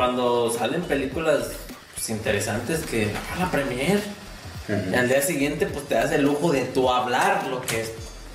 [0.00, 1.48] cuando salen películas
[1.94, 4.00] pues, interesantes que a la premier.
[4.90, 7.84] Y al día siguiente, pues te das el lujo de tú hablar lo que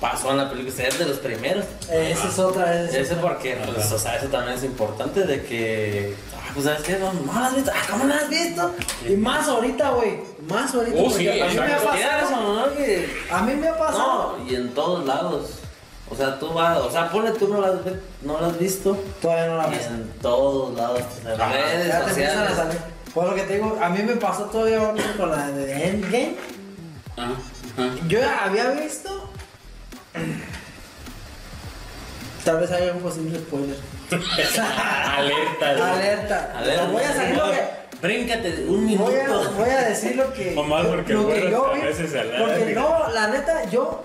[0.00, 1.64] pasó en la película, ser de los primeros.
[1.90, 2.84] Esa es otra.
[2.84, 6.66] esa es Ese porque, pues, o sea, eso también es importante de que, ah, pues,
[6.66, 6.98] ¿sabes qué?
[7.00, 7.72] No, no la has visto.
[7.74, 8.72] Ah, ¿cómo no la has visto?
[9.08, 10.20] Y más ahorita, güey.
[10.48, 10.98] Más ahorita.
[11.00, 12.66] Oh, sí, a mí me ha o pasado.
[12.68, 13.10] no, que...
[13.28, 14.36] A mí me ha pasado.
[14.38, 15.50] No, y en todos lados.
[16.08, 17.72] O sea, tú vas, o sea, ponle tú no la
[18.22, 18.96] no la has visto.
[19.20, 19.86] Todavía no la ves.
[19.86, 22.56] en todos lados, en redes Ya te empiezan a sociales.
[22.56, 22.78] salir.
[23.12, 26.36] Por lo que te digo, a mí me pasó todavía con la de Endgame.
[27.16, 27.32] Ajá,
[27.76, 27.94] ajá.
[28.08, 29.30] Yo ya había visto.
[32.44, 33.76] Tal vez haya un posible spoiler.
[35.16, 35.92] Alerta.
[35.92, 36.52] Alerta.
[36.56, 37.86] A ver, voy a salir lo que.
[38.00, 39.50] Bríncate un Voy a, minuto.
[39.56, 40.52] voy a decir lo que.
[40.52, 41.80] Nomás porque lo que yo vi.
[42.38, 44.04] Porque no, la neta, yo.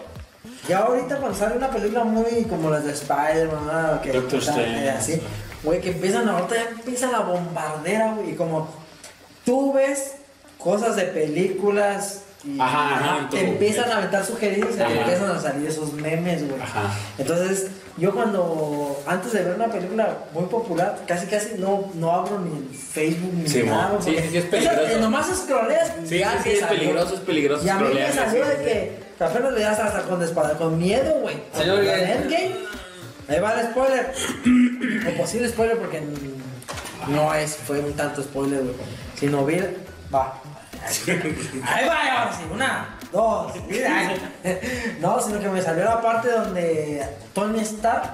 [0.68, 5.22] Ya ahorita cuando sale una película muy como las de Spider-Man, que están, así,
[5.64, 8.70] güey, que empiezan ahorita ya empieza la bombardera, güey, y como
[9.44, 10.16] tú ves
[10.58, 15.40] cosas de películas y Ajá, ajá, te empiezan a aventar sugerencias y te empiezan a
[15.40, 16.60] salir esos memes, güey.
[16.62, 16.92] Ajá.
[17.18, 22.40] Entonces, yo cuando, antes de ver una película muy popular, casi casi no, no abro
[22.40, 23.98] ni el Facebook ni Sí, nada.
[24.02, 24.82] Sí, sí, es esa- peligroso.
[24.88, 26.80] eh, nomás scrolleas y Sí, ya sí, sí, es salió.
[26.80, 30.24] peligroso, es peligroso Y a mí me salió de que apenas le das hasta con,
[30.24, 31.36] espada, con miedo, güey.
[31.54, 31.84] Señor.
[31.84, 32.56] Endgame.
[33.30, 34.14] Ahí va el spoiler.
[35.14, 36.02] o posible spoiler porque
[37.08, 38.76] no es, fue un tanto spoiler, güey.
[39.16, 39.58] Si no vi,
[40.14, 40.42] va.
[41.66, 44.14] Ahí va, ahora sí, una, dos, mira.
[45.00, 48.10] No, sino que me salió la parte donde Tony Stark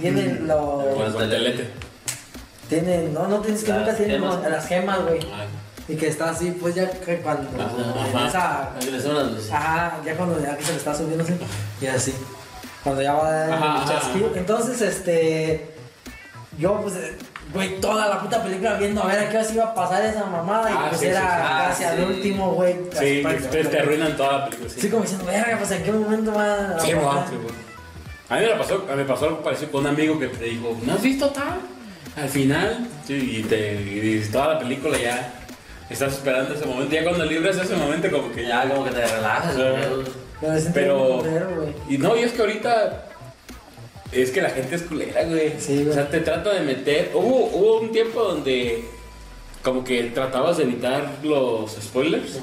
[0.00, 0.84] tiene los.
[0.94, 1.70] Con el guantelete.
[2.68, 4.36] Tiene, no, no tienes que Las nunca tiene gemas.
[4.36, 5.18] como- las gemas, güey.
[5.20, 5.48] Ay.
[5.86, 8.06] Y que está así, pues ya que cuando Ajá.
[8.06, 8.70] empieza-.
[9.52, 11.34] Ajá, ya cuando ya que se le está subiendo así,
[11.80, 12.14] y así.
[12.82, 14.32] Cuando ya va a dar el chasquido.
[14.34, 15.70] Entonces, este.
[16.58, 16.94] Yo, pues,
[17.52, 20.04] güey, toda la puta película viendo a ver a qué hora se iba a pasar
[20.04, 20.68] esa mamada.
[20.70, 21.26] Ah, y pues sí, era sí.
[21.28, 22.02] Ah, casi al sí.
[22.02, 22.74] último, güey.
[22.98, 24.70] Sí, te, te arruinan toda la película.
[24.76, 26.80] Sí, como diciendo, verga, pues en qué momento va a.
[26.80, 27.48] Sí, a mo, pasar?" sí, mo.
[28.30, 30.94] A mí me pasó, me pasó algo parecido con un amigo que te dijo, ¿no
[30.94, 31.58] has visto tal?
[32.16, 35.30] Al final, sí, y, te, y toda la película ya
[35.90, 36.94] estás esperando ese momento.
[36.94, 38.66] Ya cuando libras ese momento, como que ya.
[38.68, 39.56] Como que te relajas.
[39.56, 39.68] Güey.
[40.72, 41.74] Pero, Pero- güey.
[41.88, 43.04] Y no, y es que ahorita.
[44.12, 45.54] Es que la gente es culera, güey.
[45.58, 45.88] Sí, güey.
[45.88, 47.10] O sea, te trata de meter.
[47.14, 48.84] Hubo, hubo un tiempo donde.
[49.62, 52.38] Como que tratabas de evitar los spoilers.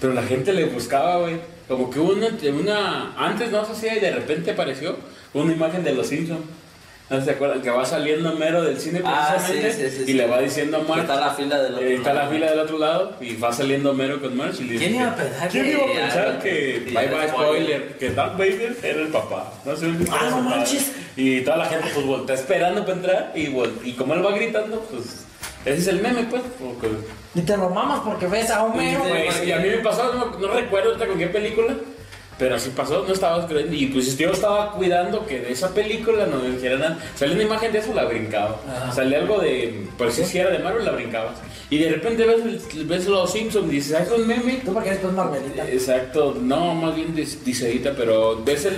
[0.00, 1.40] Pero la gente le buscaba, güey.
[1.66, 3.14] Como que hubo una, una.
[3.16, 4.96] Antes no se hacía y de repente apareció
[5.34, 6.44] una imagen de los Simpsons.
[7.10, 7.62] ¿No se acuerdan?
[7.62, 9.72] Que va saliendo Mero del cine Ah, precisamente.
[9.72, 10.12] sí, sí, sí, y sí.
[10.12, 11.00] le va diciendo a Marge.
[11.00, 12.32] está la fila del otro eh, está la lado.
[12.32, 14.62] fila del otro lado y va saliendo Mero con Marge.
[14.62, 17.28] Y le ¿Quién dice, iba a pensar ¿Quién que- iba a pensar que bye bye
[17.28, 17.88] spoiler.
[17.98, 19.52] Que Darth Vader era el papá.
[19.64, 20.92] No sé el Ah, no manches.
[21.16, 24.32] Y toda la gente pues voltea esperando para entrar y, vol- y como él va
[24.32, 25.24] gritando, pues
[25.64, 26.42] ese es el meme, pues.
[26.60, 26.88] porque-
[27.34, 29.02] Y te lo mamas porque ves a Homero.
[29.46, 31.74] Y a mí me pasó, no, no recuerdo ahorita con qué película,
[32.38, 33.74] pero así pasó, no estaba creyendo.
[33.74, 36.98] Y pues yo estaba cuidando que de esa película no me dijeran nada.
[37.16, 38.60] Salía una imagen de eso, la brincaba.
[38.68, 38.92] Ajá.
[38.92, 41.36] Salía algo de, por si si era de Marvel, la brincabas.
[41.70, 44.60] Y de repente ves, ves los Simpsons y dices, ah, es un meme.
[44.64, 45.68] Tú porque eres pues Marvelita.
[45.68, 48.76] Exacto, no, más bien dis- diceíta, pero ves el,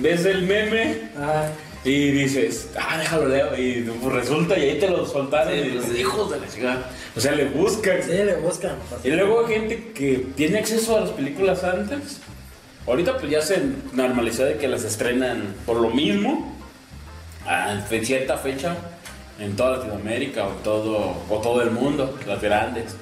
[0.00, 1.48] ves el meme Ah,
[1.84, 3.56] y dices, ah, déjalo leo.
[3.58, 5.52] Y pues, resulta, y ahí te lo soltaron.
[5.52, 6.90] Sí, y pues, dices, hijos de la chingada.
[7.16, 8.02] O sea, le buscan.
[8.02, 8.76] sí, le buscan.
[9.02, 12.20] Y luego hay gente que tiene acceso a las películas antes.
[12.90, 13.62] Ahorita pues ya se
[13.92, 16.56] normalizó de que las estrenan por lo mismo
[17.90, 18.76] en cierta fecha
[19.38, 22.94] en toda Latinoamérica o todo, o todo el mundo, las grandes.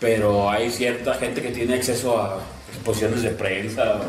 [0.00, 2.38] Pero hay cierta gente que tiene acceso a
[2.74, 4.00] exposiciones de prensa.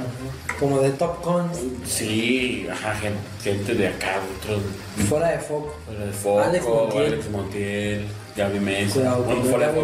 [0.60, 4.62] Como de Top Cons, Sí, ajá, gen- gente, de acá, otros
[5.08, 5.76] fuera de foco.
[5.86, 7.06] fuera de foco, Alex Montiel.
[7.14, 8.06] Alex Montiel,
[8.38, 9.82] Gaby Mesa, Cuidado, bueno, fuera de.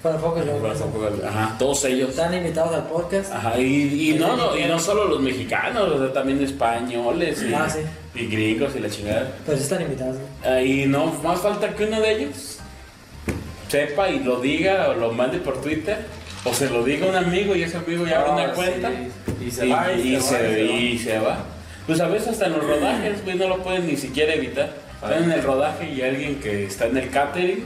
[0.00, 2.10] Fuera de foco, fuera de foco, ajá, todos ellos.
[2.10, 3.32] Están invitados al podcast.
[3.32, 7.52] Ajá, y, y no, no, y no solo los mexicanos, o sea, también españoles y,
[7.52, 7.80] Ah, sí.
[8.14, 9.32] y gringos y la chingada.
[9.46, 10.16] Sí están invitados.
[10.16, 10.48] ¿no?
[10.50, 12.58] Ah, Y no, más falta que uno de ellos
[13.68, 15.98] sepa y lo diga o lo mande por Twitter
[16.44, 18.90] o se lo diga a un amigo y ese amigo ya abre Ah, una cuenta
[19.50, 19.92] se va.
[19.92, 21.44] y se va.
[21.86, 24.70] Pues a veces hasta en los rodajes, güey, no lo pueden ni siquiera evitar.
[25.02, 27.64] Están en el rodaje y alguien que está en el catering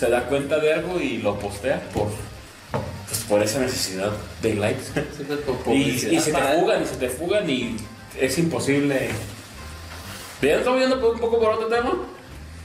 [0.00, 2.08] se da cuenta de algo y lo postea por,
[3.06, 4.10] pues, por esa necesidad
[4.40, 4.84] de likes.
[5.66, 7.76] Y, y se te fugan y se te fugan y
[8.18, 9.10] es imposible.
[10.40, 11.98] Ya estamos viendo un poco por otro tema,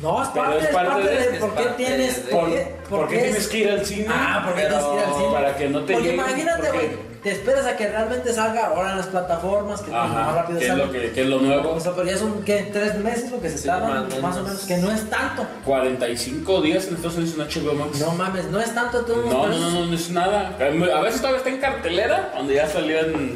[0.02, 2.26] No, es parte, es es parte parte de- de por qué parte tienes.
[2.26, 4.06] de- ¿Por ¿Por, qué, por qué es- tienes que ir al cine?
[4.10, 5.32] Ah, porque Pero- tienes que ir al cine.
[5.34, 6.90] Para que no te Porque lleguen, imagínate, güey,
[7.24, 10.66] te esperas a que realmente salga ahora en las plataformas, que más Ajá, rápido ¿qué
[10.66, 10.86] es, salga.
[10.86, 11.72] lo que, qué es lo nuevo?
[11.72, 12.70] O sea, pero ya son, ¿qué?
[12.74, 14.04] ¿Tres meses lo que se Sí, tardan?
[14.08, 14.60] más o más o menos.
[14.66, 15.48] que no es tanto.
[15.66, 18.00] 45 días en Estados Unidos en HBO Max.
[18.00, 19.16] No mames, no es tanto tú.
[19.16, 20.56] No, no, no, no, no es nada.
[20.60, 23.36] A veces todavía está en cartelera, donde ya salió en,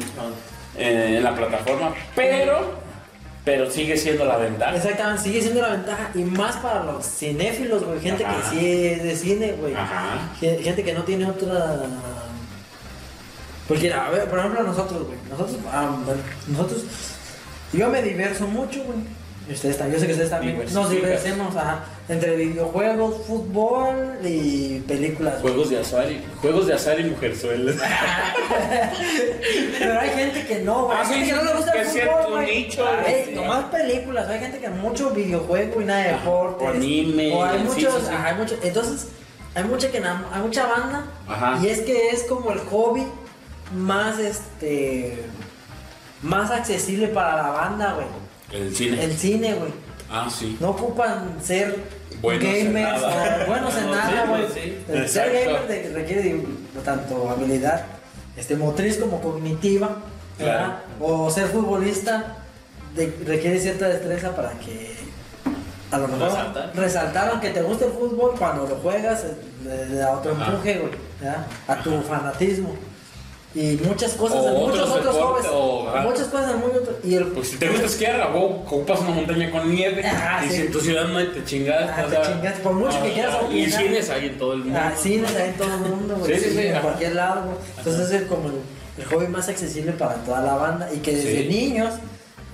[0.78, 2.89] en, en la plataforma, pero,
[3.50, 4.76] pero sigue siendo la ventaja.
[4.76, 6.12] Exactamente, sigue siendo la ventaja.
[6.14, 8.00] Y más para los cinéfilos, güey.
[8.00, 8.36] Gente Ajá.
[8.52, 9.74] que sí es de cine, güey.
[9.74, 10.30] Ajá.
[10.40, 11.78] Gen- Gente que no tiene otra.
[13.68, 15.18] Porque, a ver, por ejemplo, nosotros, güey.
[15.32, 16.84] Nosotros, ah, bueno, nosotros.
[17.74, 19.00] Yo me diverso mucho, güey.
[19.52, 20.64] Ustedes también, yo sé que ustedes también.
[20.72, 21.86] Nos diversemos, ajá.
[22.10, 25.40] Entre videojuegos, fútbol y películas.
[25.42, 27.76] Juegos de azar y, juegos de azar y mujerzuelas.
[29.80, 30.98] Pero hay gente que no, güey.
[30.98, 32.64] Ah, hay sí, gente que no le gusta que el fútbol, güey.
[32.64, 33.36] nicho, Ah, güey.
[33.36, 34.28] Nomás películas.
[34.28, 36.68] Hay gente que mucho videojuego y nada de deportes.
[36.68, 38.14] o anime, O hay sí, muchos, sí, sí.
[38.14, 39.08] ajá, hay mucho- Entonces,
[39.56, 41.06] hay mucha que hay mucha banda.
[41.28, 41.60] Ajá.
[41.64, 43.04] Y es que es como el hobby
[43.76, 45.26] más este
[46.24, 48.08] más accesible para la banda, güey.
[48.52, 49.04] El cine.
[49.04, 49.72] El cine, güey.
[50.12, 50.58] Ah, sí.
[50.60, 51.78] No ocupan ser
[52.22, 54.42] Buenos gamers o buenos en nada, güey.
[54.48, 54.54] pues,
[55.08, 55.08] sí.
[55.14, 56.48] Ser gamer de- requiere de-
[56.84, 57.84] tanto habilidad
[58.36, 59.98] este, motriz como cognitiva.
[61.00, 62.38] O ser futbolista
[62.96, 64.96] de- requiere cierta destreza para que
[65.92, 66.72] a lo mejor Resaltar.
[66.76, 69.26] resaltar, aunque te guste el fútbol, cuando lo juegas
[69.64, 70.82] le, da otro empuje.
[71.68, 72.76] A tu fanatismo.
[73.56, 75.62] Y muchas cosas en muchos otros otros deportes, hobbies.
[75.64, 76.02] o, ajá.
[76.02, 79.10] muchas cosas en muy otro- Y el, Pues si te gusta esquiar, a ocupas una
[79.10, 80.04] montaña con nieve.
[80.06, 80.56] Ah, y sí.
[80.56, 81.90] si en tu ciudad no hay, te chingas.
[81.98, 84.80] Ah, te chingas, por mucho que quieras Y cines hay en todo el mundo.
[84.80, 86.36] Ah, cines hay en todo el mundo, güey.
[86.36, 86.82] Sí, sí, sí, en ajá.
[86.84, 87.58] cualquier lado, güey.
[87.78, 88.56] Entonces es como el,
[89.00, 91.96] el hobby más accesible para toda la banda y que desde niños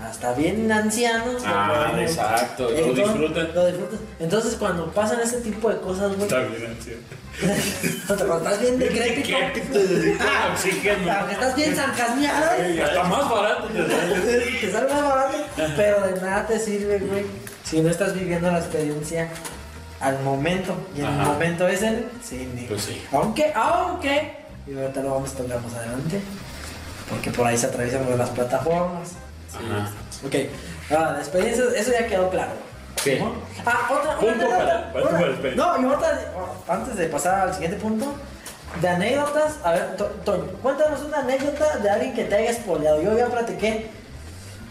[0.04, 1.42] hasta bien ancianos.
[1.46, 3.54] Ah, podemos- exacto, lo disfrutan.
[3.56, 4.00] Lo disfrutan.
[4.20, 6.24] Entonces cuando pasan ese tipo de cosas, güey.
[6.24, 6.92] Está bien, sí.
[8.08, 9.80] cuando estás bien decrépito.
[10.22, 11.30] Ah, oxígeno.
[11.32, 12.70] Estás bien zancasmeado.
[12.74, 14.52] Y hasta más barato te sale.
[14.62, 15.38] te sale más barato,
[15.76, 17.26] pero de nada te sirve, güey,
[17.64, 19.30] si no estás viviendo la experiencia
[20.00, 20.76] al momento.
[20.96, 21.24] Y el Ajá.
[21.24, 22.66] momento es el cine.
[22.68, 23.02] Pues sí.
[23.12, 24.34] Aunque, aunque,
[24.68, 26.22] y ahorita lo vamos a tocar más adelante,
[27.10, 29.12] porque por ahí se atraviesan las plataformas.
[29.56, 29.90] Ajá.
[30.26, 30.36] Ok,
[30.92, 32.52] ahora, la experiencia, eso ya quedó claro.
[33.04, 33.18] Sí.
[33.20, 33.34] ¿no?
[33.66, 35.56] Ah, otra, una anécdota, para una-.
[35.56, 36.20] No, y otra,
[36.68, 38.14] antes de pasar al siguiente punto,
[38.82, 43.02] de anécdotas, a ver, To- Toño, cuéntanos una anécdota de alguien que te haya espoleado.
[43.02, 43.90] Yo ya platiqué,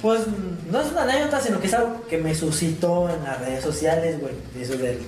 [0.03, 0.23] pues
[0.71, 4.21] no es una anécdota, sino que es algo que me suscitó en las redes sociales,
[4.21, 5.01] güey, de eso del,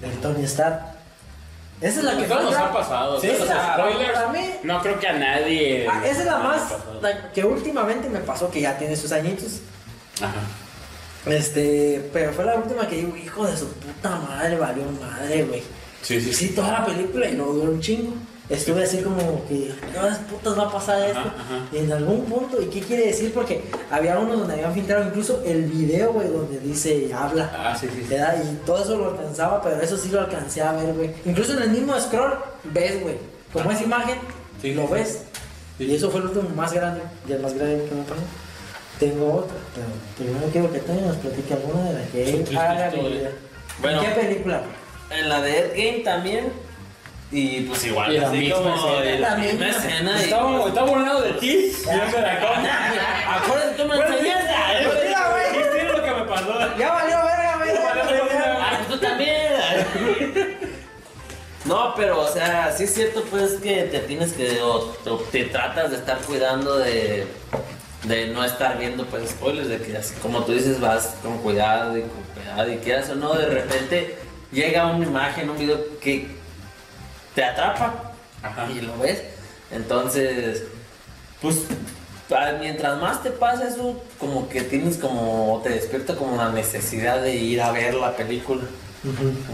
[0.00, 0.95] del Tony Stark.
[1.80, 3.20] Esa es la que Todo nos ha pasado.
[3.20, 4.12] Sí, todos los esa- spoilers.
[4.12, 5.86] para mí- No creo que a nadie.
[5.90, 6.62] Ah, esa es la más,
[7.02, 9.60] la que últimamente me pasó, que ya tiene sus añitos.
[10.22, 10.40] Ajá.
[11.26, 15.62] Este, pero fue la última que digo, hijo de su puta madre, valió madre, güey.
[16.02, 18.14] Sí, sí, Sí, toda la película y no duró un chingo.
[18.48, 21.18] Estuve así como que, ¿qué horas putas va a pasar esto?
[21.18, 23.34] Ajá, en algún punto, ¿y qué quiere decir?
[23.34, 27.50] Porque había uno donde habían filtrado incluso el video, güey, donde dice, habla.
[27.52, 28.06] Ah, sí, sí.
[28.08, 31.10] Y todo eso lo alcanzaba, pero eso sí lo alcancé a ver, güey.
[31.24, 32.34] Incluso en el mismo scroll,
[32.64, 33.16] ves, güey.
[33.52, 34.18] Como esa imagen,
[34.62, 35.22] Sí, lo ves.
[35.78, 38.22] Y eso fue el último más grande, y el más grande que me pasó.
[38.98, 42.88] Tengo otra, pero primero quiero que Toño nos platique alguna de las que él haga
[42.88, 43.18] historia.
[43.18, 43.30] vida.
[43.82, 44.02] Bueno.
[44.02, 44.62] ¿En qué película?
[45.10, 46.52] En la de Ed Game también.
[47.32, 49.18] Y pues igual, Y la así misma como escena.
[49.20, 50.12] la La misma escena.
[50.20, 51.72] y- Está, está burlado de ti.
[51.84, 53.36] Yo me la.
[53.36, 54.52] Acuérdate, tú me Bueno, enseñaste.
[55.06, 55.58] Mira, güey.
[55.58, 56.76] ¿Viste lo que me pasó?
[56.78, 57.74] Ya valió verga, güey.
[57.74, 58.56] Ya valió verga.
[58.60, 59.36] Ah, tú también.
[61.64, 65.46] No, pero o sea, sí es cierto pues que te tienes que o, o te
[65.46, 67.26] tratas de estar cuidando de
[68.04, 71.98] de no estar viendo pues spoilers de que así como tú dices vas con cuidado
[71.98, 74.16] y con cuidado y quieras o no de repente
[74.52, 76.28] llega una imagen, un video que
[77.36, 78.12] te atrapa
[78.42, 78.66] Ajá.
[78.68, 79.22] y lo ves.
[79.70, 80.64] Entonces,
[81.40, 81.66] pues
[82.58, 87.36] mientras más te pasa eso, como que tienes como te despierta como la necesidad de
[87.36, 88.62] ir a ver la película.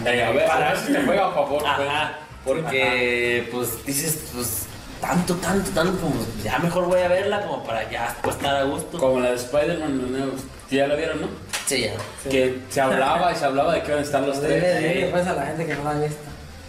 [0.06, 1.58] Eh, a ver, a ver si te juega a favor.
[1.60, 1.88] pues.
[1.88, 4.62] Ajá, porque pues dices, pues
[5.00, 8.62] tanto, tanto, tanto, como ya mejor voy a verla como para ya pues, estar a
[8.62, 8.96] gusto.
[8.98, 10.40] Como la de Spider-Man, los nuevos.
[10.70, 11.28] Ya la vieron, ¿no?
[11.66, 12.30] Sí, ya.
[12.30, 14.78] Que se hablaba y se hablaba de que iban a estar los tres.
[14.78, 16.22] dile, pues a la gente que no la ha visto.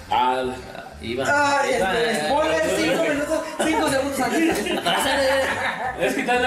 [0.10, 0.44] Ah,
[1.04, 1.26] Iba.
[1.28, 4.58] Ay, iba, este, eh, spoiler, eh, 5 minutos, 5 segundos antes.
[6.02, 6.42] es que tal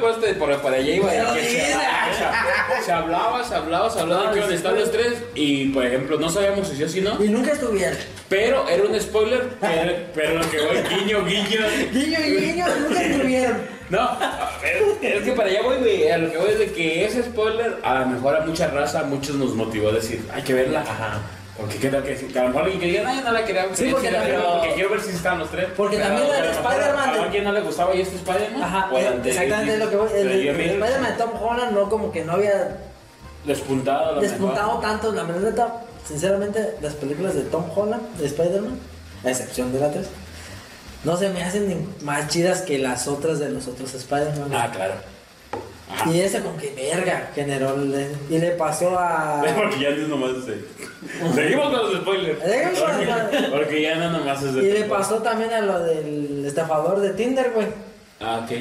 [0.00, 3.88] pues este, por para allá iba de Pero que se, se- se hablaba, se hablaba,
[3.90, 6.68] se hablaba de No, que iban a estar los tres y por ejemplo no sabíamos
[6.68, 7.96] si sí o si no, Y nunca estuvieron.
[8.28, 11.60] pero era un spoiler, pero, pero lo que voy guiño, guiño.
[11.92, 13.58] Guiño y guiño, nunca estuvieron.
[13.90, 14.82] No, a ver,
[15.14, 16.08] es que para allá voy, güey.
[16.10, 19.00] A lo que voy es de que ese spoiler, a lo mejor a mucha raza,
[19.00, 20.80] a muchos nos motivó a decir, hay que verla.
[20.82, 21.20] Ajá.
[21.60, 23.66] Porque qué tal que, que a lo mejor alguien que diga, no, no la quería.
[23.74, 25.66] Sí, porque también- quiero ver porque quiero ver si están los tres.
[25.76, 28.62] Porque Pero- también la de pero Spider-Man A alguien no le gustaba y este Spider-Man.
[28.62, 30.08] Ajá, anterior, exactamente es lo que voy.
[30.14, 32.76] El, el, el Spider-Man de Tom Holland no como que no había
[33.44, 34.80] Despuntado, despuntado mejor.
[34.82, 35.12] tanto.
[35.12, 35.72] La verdad,
[36.06, 38.78] sinceramente, las películas de Tom Holland, de Spider-Man,
[39.24, 40.06] a excepción de la 3,
[41.04, 44.50] no se me hacen ni más chidas que las otras de los otros Spider-Man.
[44.54, 44.94] Ah, claro.
[45.92, 46.10] Ajá.
[46.10, 50.08] Y ese como que verga generó el- y le pasó a porque ya no es
[50.08, 50.60] nomás ese.
[51.34, 52.38] Seguimos con los spoilers.
[52.40, 53.48] Spoilers.
[53.50, 54.62] Porque ya no nomás es de.
[54.62, 57.66] y le pasó también a lo del estafador de Tinder, güey.
[58.20, 58.56] Ah, ok.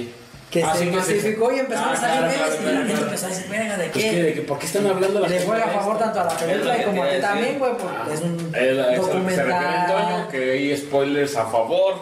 [0.49, 2.73] Que Ah, se sí, se- masificó y empezó Ah, a salir claro, memes claro, y
[2.79, 4.09] la claro, empezó a decir, verga, ¿de Pues qué?
[4.09, 6.29] que, de que, ¿por qué están hablando las le juega a favor tanto a la
[6.37, 9.01] película que como a ti a también, güey, porque es un Es la- a lo
[9.03, 9.63] que se refiere documental.
[9.63, 11.93] Antonio, que hay spoilers a favor.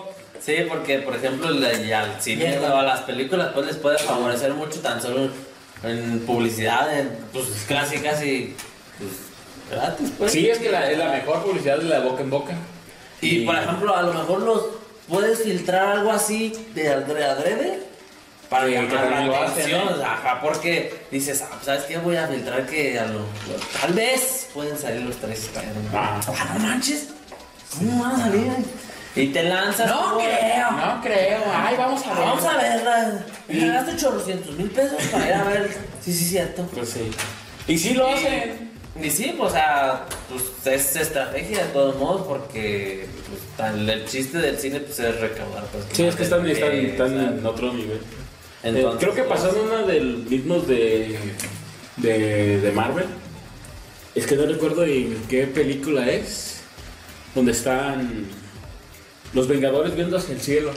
[0.47, 4.53] Sí, porque por ejemplo la- al cine o a las películas pues les puede favorecer
[4.53, 5.29] mucho tan solo
[5.83, 8.55] en publicidad, en, pues casi casi
[8.97, 9.11] pues,
[9.69, 10.31] gratis pues.
[10.31, 12.53] Sí, es que la, es la mejor publicidad de la boca en boca.
[13.19, 14.65] Y por ejemplo a lo mejor los
[15.09, 17.81] puedes filtrar algo así de adre- adrede
[18.49, 20.01] para llamar la atención, ¿no?
[20.05, 21.97] ajá, porque dices, ah, ¿sabes qué?
[21.97, 23.19] Voy a filtrar que a lo,
[23.81, 25.49] tal vez pueden salir los tres.
[25.93, 26.21] Ah.
[26.25, 27.09] Ah, no manches.
[27.77, 28.47] ¿Cómo van a salir?
[29.17, 29.87] Y te lanzas.
[29.89, 30.71] No por- creo.
[30.71, 31.39] No creo.
[31.53, 32.23] Ay, vamos a ver.
[32.23, 33.25] Vamos a verla.
[33.49, 35.69] Y ganaste 800 mil pesos para ir a ver.
[36.03, 36.63] Sí, sí, cierto.
[36.73, 37.09] Pues sí.
[37.67, 38.67] Y sí lo hacen.
[39.01, 40.43] Y sí, pues, o sea, pues
[40.73, 45.65] es estrategia de todos modos porque pues, tan- el chiste del cine pues, es recaudar.
[45.71, 48.01] Pues, Sí, es que están, están, están en otro nivel.
[48.63, 51.15] Entonces, Eh, creo que pues, pasó en una del mismos de,
[51.97, 53.05] de, de Marvel.
[54.15, 56.61] Es que no recuerdo en qué película es.
[57.35, 58.25] Donde están
[59.37, 60.71] los Vengadores viendo hacia el cielo.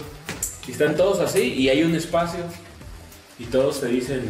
[0.69, 2.41] Y están todos así y hay un espacio.
[3.39, 4.21] Y todos te dicen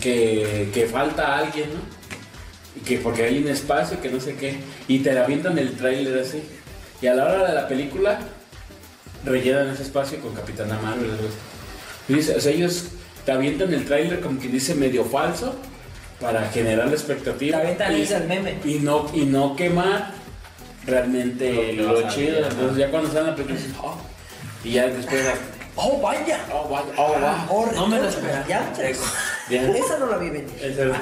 [0.00, 1.80] que, que falta alguien, ¿no?
[2.80, 4.56] Y que porque hay un espacio que no sé qué.
[4.88, 6.42] Y te avientan el tráiler así.
[7.02, 8.20] Y a la hora de la película
[9.22, 11.10] rellenan ese espacio con Capitana Marvel.
[11.10, 12.84] o sea, ellos
[13.26, 15.54] te avientan el tráiler como que dice medio falso
[16.22, 17.58] para generar la expectativa.
[17.58, 18.58] Te avientan y, el meme.
[18.64, 20.25] y no, y no quemar
[20.86, 22.38] realmente Lo chido.
[22.40, 22.48] ajá.
[22.52, 23.96] Entonces ya cuando salen la película dices, "Oh",
[24.64, 25.26] y ya después
[25.78, 26.40] Oh, vaya.
[26.52, 27.36] oh, vaya, oh, wow.
[27.50, 28.46] Oh, No me lo esperaba.
[28.46, 28.72] ya.
[29.50, 30.48] Esa no la vi venir.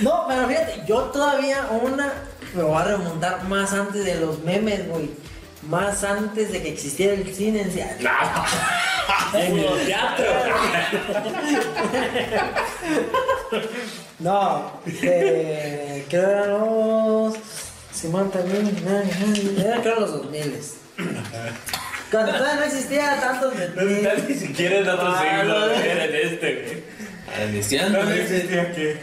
[0.00, 2.10] No, pero fíjate, yo todavía una
[2.54, 5.10] me voy a remontar más antes de los memes, güey.
[5.68, 7.68] Más antes de que existiera el cine en
[9.58, 10.24] el teatro.
[14.18, 17.34] No, eh, creo eran los.
[18.00, 18.76] Simón también.
[19.58, 20.54] Era creo los 2000
[22.10, 23.52] Cuando todavía no existía tanto.
[23.76, 26.54] No está ni siquiera en otro Ah, siglo, era en este,
[27.34, 27.48] güey.
[27.50, 28.02] Iniciando.
[28.02, 28.98] No existía que.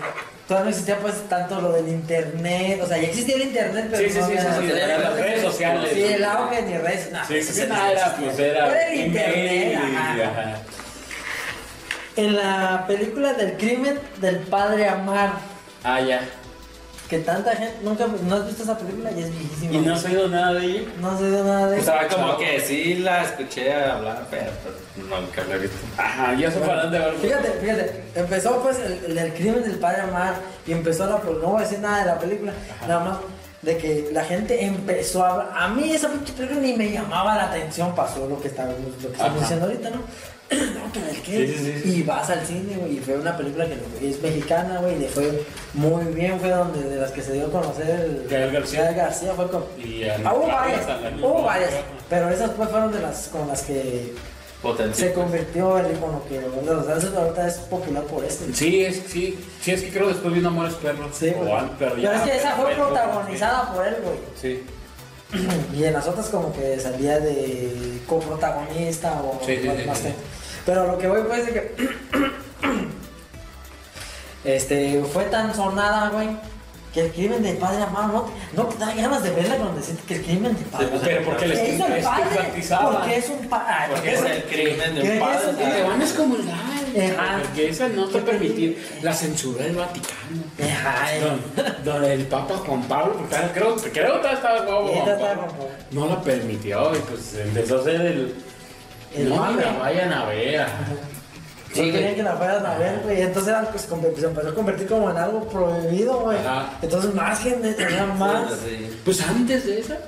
[0.48, 2.80] Todavía no existía pues tanto lo del internet.
[2.82, 5.01] O sea, ya existía el internet, pero Sí, sí, no sí, sí, había- sí, eran
[5.04, 5.92] las redes sociales.
[5.94, 7.12] Sí, el auge ni redes.
[7.12, 8.68] No, Sí, sí, sí no, no era, pues era.
[8.68, 10.56] Era el internet, ajá.
[12.16, 15.34] En la película del crimen del padre Amar,
[15.84, 16.22] Ah, ya.
[17.10, 17.78] Que tanta gente.
[17.84, 19.12] ¿Nunca no has visto esa película?
[19.12, 19.74] Y es viejísima.
[19.74, 20.82] ¿Y no has oído nada de ella?
[21.00, 21.86] No sé de nada de O eso.
[21.92, 25.78] sea, Como que sí la escuché hablar, pero, pero nunca la he visto.
[25.98, 27.14] Ajá, ya se paran de ver.
[27.16, 30.36] Fíjate, fíjate, empezó pues el, el del crimen del padre Amar
[30.66, 32.52] y empezó la, pues, no voy a decir nada de la película,
[32.88, 33.18] nada más
[33.62, 35.52] de que la gente empezó a hablar.
[35.56, 39.10] A mí esa pinche película ni me llamaba la atención, pasó lo que estamos, lo
[39.10, 40.02] que estamos diciendo ahorita, ¿no?
[40.50, 41.48] No, que el crimen.
[41.48, 42.00] Sí, sí, sí, sí.
[42.00, 45.08] Y vas al cine, güey, y fue una película que es mexicana, güey, y le
[45.10, 48.84] fue muy bien, fue donde de las que se dio a conocer el Gael García.
[48.84, 49.66] Gael García fue con...
[49.77, 51.20] Y Ah, hubo varias, Salinas.
[51.22, 51.70] hubo varias,
[52.10, 54.13] pero esas pues fueron de las con las que
[54.62, 55.10] Potencial.
[55.10, 58.46] se convirtió en icono que o sea, eso ahorita es popular por esto.
[58.54, 61.10] Sí, es, sí, sí, es que creo después vino Amores Perros.
[61.13, 61.46] Sí, o
[61.77, 64.18] pero es que esa fue fue- protagonizada por él, güey.
[64.42, 64.63] Sí.
[65.76, 70.14] Y en las otras como que salía de coprotagonista o Sí, sí, más, sí, sí.
[70.66, 71.76] Pero lo que voy pues es que
[74.44, 76.30] este fue tan sonada, güey,
[76.94, 79.96] que el crimen del padre Amaro no, no te da ganas de verla cuando decís
[80.08, 82.24] que el crimen del padre pues, Pero porque les ¿Qué hizo el padre?
[82.30, 82.92] estigmatizaba.
[82.92, 83.88] Porque es un padre.
[83.92, 85.54] Porque es el crimen de ¿Qué un es padre.
[85.54, 86.77] Te van a excomulgar.
[87.06, 87.39] Ajá.
[87.44, 90.44] Porque esa no fue permitir la censura del Vaticano.
[91.04, 94.92] Ay, Don, don el Papa Juan Pablo, porque creo, creo que estaba Pablo.
[95.92, 98.36] no la permitió y pues empezó a hacer el...
[99.16, 99.62] El no mame.
[99.63, 100.66] la vayan a ver.
[101.74, 103.22] Sí, Sí, querían que la fueran a ver, güey.
[103.22, 106.38] Entonces pues, como- se empezó a convertir como en algo prohibido, güey.
[106.39, 106.72] Ajá.
[106.82, 108.51] Entonces más gente tenía más.
[109.06, 109.98] Pues antes de esa.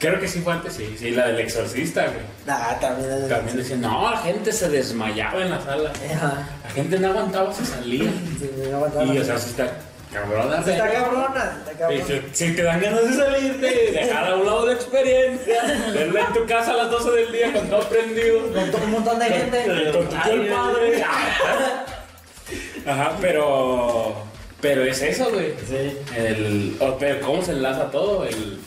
[0.00, 0.96] Creo que sí fue antes, sí.
[0.98, 2.18] Sí, la del exorcista, güey.
[2.48, 3.10] Ah, también.
[3.12, 5.92] es- También decían, no, la gente se desmayaba en la sala.
[6.14, 6.48] Ajá.
[6.64, 8.04] La gente no aguantaba, se salía.
[8.38, 9.04] Sí, me aguantaba.
[9.04, 9.70] Y, o sea, sí está
[10.12, 10.64] cabrona.
[10.64, 12.04] Sí, está cabrona, está cabrona.
[12.06, 16.32] Si, si te dan ganas de salirte, dejar a un lado la experiencia, verla en
[16.32, 19.24] tu casa a las 12 del día con todo prendido, Con todo un montón de
[19.26, 19.64] gente.
[19.92, 21.04] con tu tío el padre.
[22.86, 24.14] Ajá, pero.
[24.60, 25.54] Pero es eso, güey.
[25.68, 25.96] Sí.
[26.16, 28.24] El, pero cómo se enlaza todo.
[28.24, 28.58] El,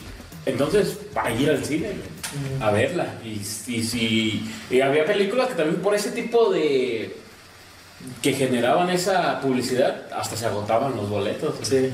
[0.46, 1.88] entonces, para ir al cine,
[2.60, 3.06] a verla.
[3.24, 3.40] Y,
[3.72, 7.14] y, si- y había películas que también por ese tipo de.
[8.22, 11.54] que generaban esa publicidad, hasta se agotaban los boletos.
[11.62, 11.90] Sí.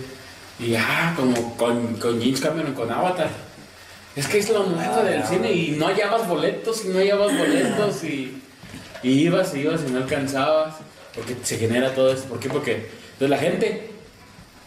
[0.58, 3.30] Y ah, como con, con James Cameron, con Avatar.
[4.16, 7.36] Es que es lo nuevo Ah, del cine y no hallabas boletos y no hallabas
[7.38, 8.42] boletos y,
[9.04, 10.74] y ibas y ibas y no alcanzabas.
[11.14, 12.28] Porque se genera todo esto.
[12.28, 12.48] ¿Por qué?
[12.48, 12.72] Porque
[13.12, 13.89] entonces la gente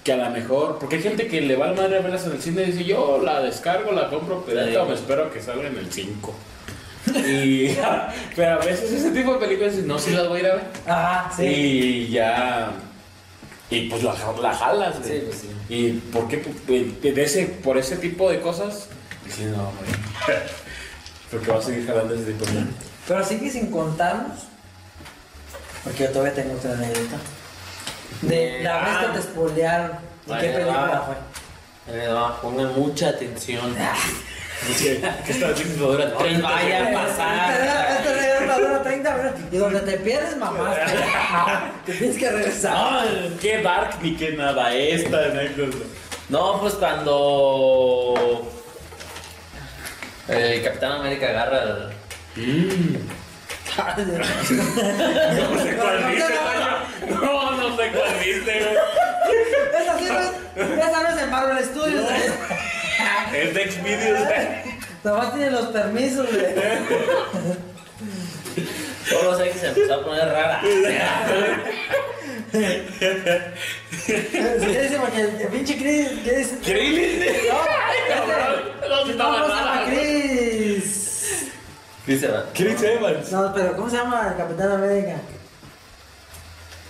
[0.04, 2.34] que a lo mejor, porque hay gente que le va la madre a verlas en
[2.34, 4.90] el cine y dice yo la descargo, la compro, pero Sí.
[4.90, 6.34] me espero que salga en el 5.
[7.16, 7.78] Y,
[8.36, 10.64] pero a veces ese tipo de películas no, sí las voy a ir a ver.
[10.88, 11.44] Ajá, sí.
[11.46, 12.72] Y ya.
[13.70, 15.12] Y pues la, la jalas, güey.
[15.20, 15.50] Sí, pues sí.
[15.70, 16.38] ¿Y por qué?
[16.68, 18.88] De ese, por ese tipo de cosas.
[19.30, 20.40] Sí, no, güey.
[21.32, 22.52] Porque va a seguir jalando ese tipo de.
[23.08, 24.40] Pero sigue sin contarnos.
[25.84, 27.18] Porque yo todavía tengo otra anécdota.
[28.22, 29.92] De la vez que te spoilearon.
[30.26, 31.16] ¿De qué película fue?
[31.94, 33.76] Ahí va, pongan mucha atención.
[34.78, 35.92] ¿Qué estás diciendo?
[35.92, 37.52] Dura No les vaya a pasar.
[37.52, 39.40] Esta anécdota dura 30 minutos.
[39.52, 40.74] Y donde te pierdes, mamá.
[41.86, 42.74] Te tienes que regresar.
[42.74, 44.74] No, qué dark ni qué nada.
[44.74, 45.78] Esta anécdota.
[46.30, 48.48] No, pues cuando
[50.30, 51.94] el Capitán América agarra al...
[53.78, 57.16] No sé cuál viste, güey.
[57.22, 58.76] No, no sé cuál viste, güey.
[59.82, 60.30] Esa sí no es,
[60.80, 62.06] esa no es de Marvel Studios.
[63.34, 64.48] Es de Xvideos, güey.
[65.04, 66.46] Nomás tiene los permisos, güey.
[69.10, 70.62] Solo sé que se empezó a poner rara.
[72.52, 72.60] Sí,
[74.08, 76.10] dice porque el pinche Chris.
[76.24, 76.58] ¿Qué dice?
[76.64, 77.20] Krillin.
[77.20, 78.16] No, este.
[78.88, 79.86] No, No, estaba ¿cómo se llama rara.
[79.88, 80.53] Chris?
[82.06, 82.46] Dice, ¿verdad?
[82.54, 83.32] Chris Evans.
[83.32, 85.16] No, pero ¿cómo se llama el Capitán América?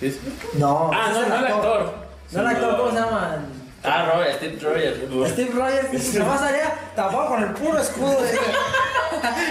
[0.02, 0.20] Dice.
[0.56, 0.90] No.
[0.94, 1.94] Ah, no, no el actor.
[2.32, 3.38] No el actor, ¿cómo se llama?
[3.84, 5.32] Ah, Robert, Steve Rogers.
[5.34, 6.14] Steve Rogers.
[6.16, 8.18] Nomás salía tapado con el puro escudo.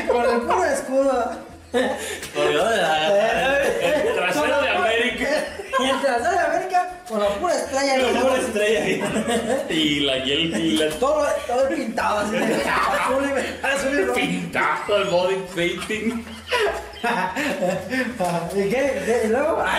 [0.09, 1.33] Con el puro escudo.
[2.35, 3.59] Corrió de la...
[3.63, 5.29] El trasero de América.
[5.79, 6.62] Y el trasero de América
[7.13, 7.95] con la pura estrella.
[7.95, 8.37] en el Una ojo.
[8.37, 9.03] estrella ahí.
[9.71, 12.37] Y la hiel y la Todo, todo pintado así.
[12.37, 16.25] de Azul y azul y pintado, el body painting.
[18.55, 19.23] ¿Y qué?
[19.25, 19.63] ¿Y luego?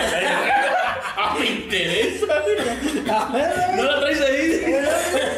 [1.16, 2.26] Ah, me interesa.
[2.34, 4.64] a ver, ¿No la traes ahí?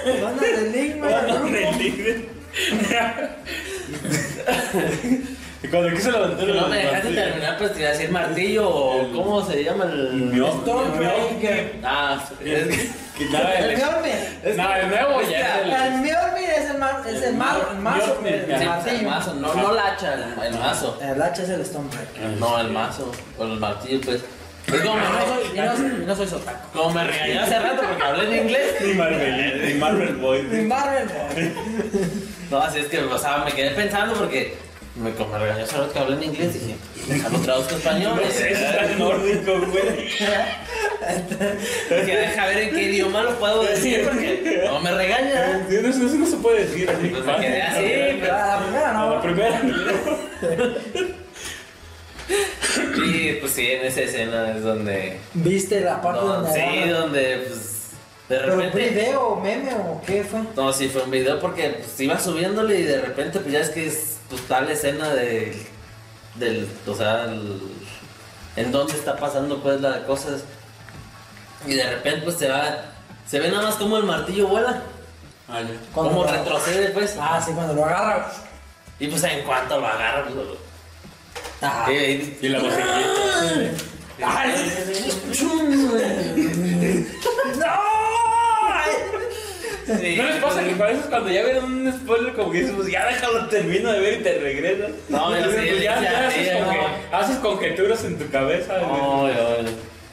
[0.07, 1.51] El güey, al No, grupo.
[1.51, 2.17] me entiendes.
[5.63, 9.13] Y Cuando quise levantar No me dejaste terminar, pues te iba a decir martillo o
[9.13, 10.33] cómo se llama el...
[10.63, 11.77] Stormbreaker.
[11.83, 12.91] Ah, es que...
[13.19, 14.57] El el, Mjolnir.
[14.59, 15.71] no, el nuevo ya el.
[15.73, 18.19] El Mjolnir es el, ma- es el, ma- el mazo.
[18.25, 19.09] El, pues, el martillo.
[19.09, 20.99] mazo, no, no la hacha, el, el mazo.
[21.03, 22.23] El hacha es el Stormbreaker.
[22.39, 24.23] No, el mazo, o el martillo, pues.
[24.67, 26.59] Es como, Y no soy, y no, soy- no soy sotaco.
[26.75, 28.75] como me regañó hace rato porque hablé en inglés.
[28.85, 30.43] Ni Marvel, ni Marvel Boy.
[30.43, 31.53] Ni Marvel, boy.
[32.51, 34.57] No, así es que, o sea, me quedé pensando porque
[34.97, 36.77] me, como regañó rato que hablé en inglés, dije,
[37.09, 38.21] déjalo traduzco a español.
[38.25, 40.09] No sé, es nórdico, güey.
[41.89, 45.67] Que deja ver en qué idioma lo puedo decir porque no me regaña.
[45.69, 47.09] Eso, eso no se puede decir así.
[47.09, 49.23] Pues me quedé así, pero- La primera La no.
[49.23, 49.61] primera.
[53.07, 55.19] Y pues sí, en esa escena es donde.
[55.35, 56.99] ¿Viste la parte no, donde sí, agarra?
[57.01, 57.73] donde pues.
[58.29, 58.91] De ¿Pero repente.
[58.91, 60.41] video o meme o qué fue?
[60.57, 63.69] No, sí, fue un video porque pues, iba subiéndole y de repente, pues ya es
[63.71, 65.67] que es pues, tal escena de,
[66.37, 66.69] del.
[66.87, 67.61] O sea, el-
[68.57, 70.43] en dónde está pasando, pues, las cosas.
[71.67, 72.77] Y de repente, pues se va.
[73.29, 74.83] Se ve nada más como el martillo vuela.
[75.49, 75.61] Ah.
[75.93, 77.17] Cuando Como retrocede, pues.
[77.21, 78.31] Ah, sí, cuando lo agarra.
[78.99, 80.35] Y pues en cuanto lo agarra, pues.
[80.37, 80.57] lo-
[81.63, 81.87] Ah.
[81.91, 83.87] y- Y la musiquita.
[89.87, 90.17] Sí.
[90.17, 92.91] ¿No les pasa que a veces cuando ya ven un spoiler como que dices, pues
[92.91, 94.91] ya déjalo, termino de ver y te regresas?
[95.09, 96.67] No, sí, Pues ya, ya, ya sí, haces, no.
[96.67, 98.79] conje- haces conjeturas en tu cabeza.
[98.79, 99.59] No, yo-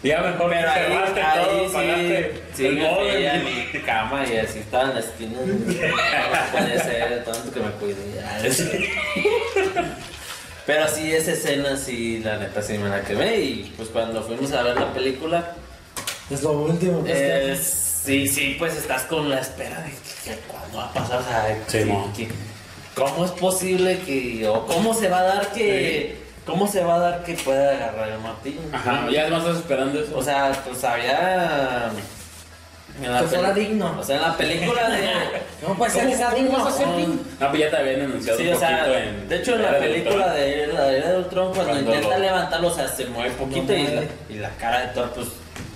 [0.03, 2.77] Ya mejor Pero ahí, cerraste ahí todo, sí, pagaste sí, el
[3.25, 5.39] en mi cama y así estaba en la esquina.
[5.39, 5.53] No
[6.51, 7.95] puede ser, tanto que me cuidé.
[10.65, 14.51] Pero sí, esa escena sí, la neta sí me la quemé y pues cuando fuimos
[14.53, 15.51] a ver la película,
[16.29, 20.37] Es lo último que eh, es sí, sí, pues estás con la espera de que,
[20.47, 21.79] cuándo va a pasar, o sea, Sí,
[22.17, 22.29] que-
[22.95, 26.99] ¿cómo es posible que, o cómo se va a dar que, cómo se va a
[26.99, 28.59] dar que pueda agarrar el martillo?
[28.71, 30.17] Ajá, ya además estás esperando eso.
[30.17, 31.91] O sea, pues había...
[33.27, 33.95] fuera peli- digno.
[33.99, 35.09] O sea, en la película de...
[35.67, 36.57] No puede ser que sea digno.
[36.57, 36.65] no.
[37.39, 39.29] No, pues ya te habían anunciado Sí, un o sea, poquito en...
[39.29, 42.23] de hecho en la Era película de la era de Ultron cuando, Cuando intenta lo-
[42.23, 44.07] levantarlo, o sea, se mueve poquito No y, la, mueve.
[44.29, 45.27] y la cara de Thor pues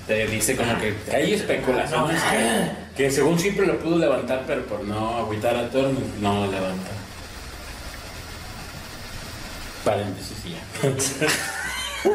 [0.07, 4.83] te dice como que Hay especulaciones que, que según siempre lo pudo levantar, pero por
[4.85, 5.89] no agüitar a Thor,
[6.21, 6.91] no lo levanta.
[9.83, 10.59] Paréntesis y ya.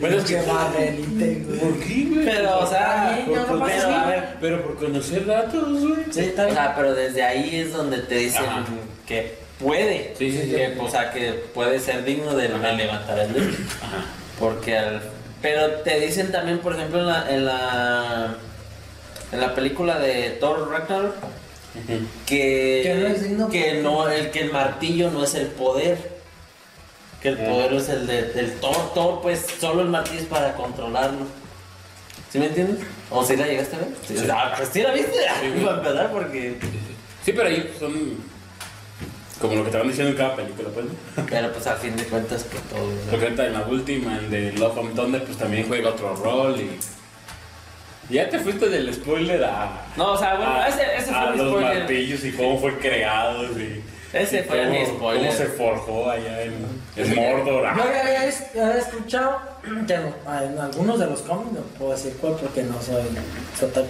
[0.00, 0.36] bueno, es que...
[0.36, 2.24] ¿Por qué, güey?
[2.24, 4.06] Pero, o sea, Por- pero, a nada.
[4.06, 6.04] ver, Pero por conocer datos, güey.
[6.10, 6.56] Sí, está o bien.
[6.56, 8.64] sea, pero desde ahí es donde te dicen Ajá.
[9.06, 10.50] que puede, Sí, sí, sí.
[10.50, 12.72] que, o sea, que puede ser digno de, de Ajá.
[12.72, 13.50] levantar el dedo.
[13.82, 14.04] Ajá.
[14.38, 15.00] Porque al,
[15.46, 18.34] pero te dicen también, por ejemplo, en la, en la,
[19.30, 21.14] en la película de Thor Ragnarok,
[22.26, 25.98] que, Que no es digno que no, el que el martillo no es el poder.
[27.22, 30.52] Que el poder es el de- del Thor, Thor, pues solo el martillo es para
[30.54, 31.26] controlarlo.
[32.32, 32.84] ¿Sí me entiendes?
[33.08, 33.88] ¿O si la llegaste a ver?
[34.04, 34.16] Sí.
[34.28, 35.12] Ah, pues sí la viste,
[35.64, 36.56] para empezar, porque...
[37.24, 37.92] Sí, pero ahí son
[39.40, 40.86] como lo que te van diciendo en cada película, pues.
[40.86, 41.26] ¿no?
[41.30, 42.88] Pero pues a fin de cuentas, pues todo...
[43.10, 46.58] Porque ahorita en la última, en de Love and Thunder, pues también juega otro rol
[46.60, 46.78] y...
[48.08, 49.84] Ya te fuiste del spoiler a...
[49.96, 51.78] No, o sea, bueno, a, ese, ese a fue los spoiler.
[51.80, 53.82] martillos y cómo fue creado y...
[54.12, 55.26] Ese y fue cómo- mi spoiler.
[55.26, 56.54] Cómo se forjó allá en,
[56.96, 57.62] en Mordor.
[57.62, 57.84] Yo ah.
[57.88, 59.40] había, había es- había escuchado
[59.86, 63.02] que no- en algunos de los cómics, no puedo decir cuál porque no soy
[63.58, 63.88] sotaku,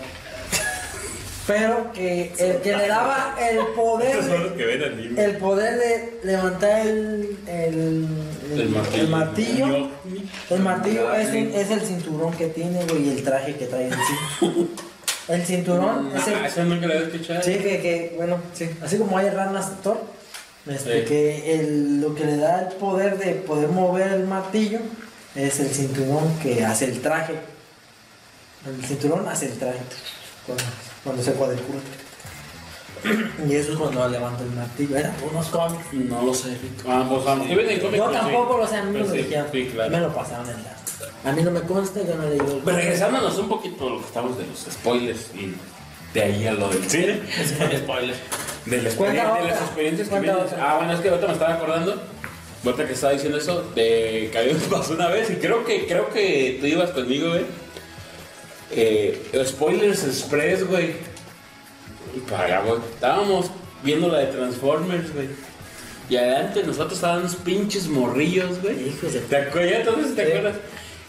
[1.46, 8.06] pero que el que le daba el poder, de- el poder de levantar el, el,
[8.52, 9.02] el- El martillo.
[9.02, 9.90] el martillo, Yo-
[10.56, 14.66] el martillo es, es el cinturón que tiene, güey, y el traje que trae encima.
[15.28, 17.42] El cinturón es el, eso nunca lo había escuchado.
[17.42, 18.70] Sí, que, que, bueno, sí.
[18.80, 20.00] Así como hay ranas Thor,
[20.68, 21.08] este, Sí.
[21.08, 24.78] que el, lo que le da el poder de poder mover el martillo
[25.34, 27.34] es el cinturón que hace el traje.
[28.68, 29.80] El cinturón hace el traje
[30.46, 30.64] cuando,
[31.04, 31.80] cuando se cuadricula.
[33.48, 34.96] Y eso es cuando levanta el martillo.
[34.96, 35.84] Eran unos cómics.
[35.92, 36.56] No lo sé.
[36.82, 39.46] Pues en cómics, Yo pues, tampoco lo sé, a mí me Pues lo sí, dijeron.
[39.52, 39.90] Sí, claro.
[39.90, 41.30] Me lo pasaron en la.
[41.30, 44.00] A mí no me consta, yo no leí el Pero regresándonos un poquito a lo
[44.00, 45.54] que estamos de los spoilers y
[46.14, 47.20] de ahí a lo del cine.
[47.38, 48.16] Ese fue mi spoiler.
[48.64, 50.52] De, la de las experiencias que vienes.
[50.58, 52.02] Ah, bueno, es que ahorita me estaba acordando.
[52.64, 55.64] Ahorita que estaba diciendo eso, de que a mí me pasó una vez y creo
[55.64, 57.44] que, creo que tú ibas conmigo, güey.
[58.70, 60.94] Eh, spoilers Express, güey.
[62.14, 62.80] Y para, güey.
[62.94, 63.50] Estábamos
[63.82, 65.28] viendo la de Transformers, güey.
[66.08, 68.88] Y adelante nosotros estaban unos pinches morrillos, güey.
[68.88, 69.80] Hijos de ¿Te acuerdas?
[69.80, 70.56] Entonces, ¿te acuerdas?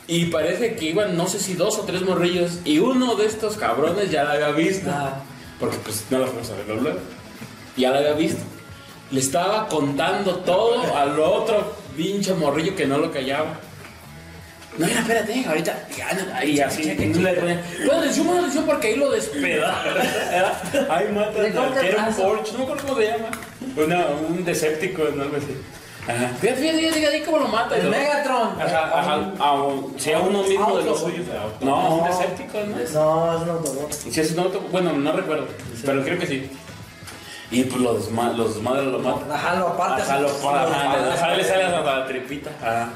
[0.08, 2.60] Y parece que iban, no sé si dos o tres morrillos.
[2.66, 4.90] Y uno de estos cabrones ya la había visto.
[4.90, 5.24] Ah.
[5.60, 6.98] Porque pues no la fuimos a ver.
[7.76, 8.42] Ya la había visto.
[9.12, 13.60] Le estaba contando todo al otro pinche morrillo que no lo callaba.
[14.78, 15.88] No, mira, espérate, ahorita.
[15.98, 16.96] ya, no, Y así, le
[17.34, 19.84] ponías, pon atención, pon atención porque ahí lo despeda.
[20.90, 21.32] Ahí mata
[21.82, 22.14] que era un.
[22.14, 23.30] Forge, no me acuerdo cómo se llama.
[23.76, 25.58] Una, un Decepticon, no algo así.
[26.08, 26.30] Ajá.
[26.40, 27.76] Fíjate, fíjate, fíjate, ahí cómo lo mata.
[27.76, 28.62] El lo- Megatron.
[28.62, 31.12] Ajá, ajá, a un- sí, a uno mismo de los Autobot.
[31.16, 31.28] suyos.
[31.62, 32.78] No, un Decepticon, ¿no?
[32.78, 32.92] No, es
[33.44, 33.92] un Autobot.
[33.92, 35.48] Sí, es un auto, bueno, no recuerdo,
[35.86, 36.50] pero creo que sí.
[37.50, 39.32] Y pues los, desma- los desmadres lo matan.
[39.32, 40.02] Ajá, lo aparte.
[40.02, 42.50] Ajá, lo ajá, le sale hasta la tripita.
[42.62, 42.90] Ajá.